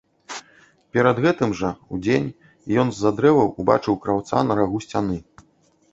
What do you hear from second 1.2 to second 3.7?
гэтым жа, удзень, ён з-за дрэваў